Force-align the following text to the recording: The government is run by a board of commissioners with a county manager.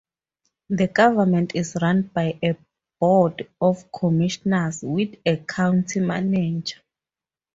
The 0.71 0.87
government 0.87 1.53
is 1.53 1.77
run 1.79 2.01
by 2.11 2.39
a 2.41 2.57
board 2.99 3.47
of 3.61 3.91
commissioners 3.91 4.79
with 4.81 5.13
a 5.27 5.37
county 5.37 5.99
manager. 5.99 6.79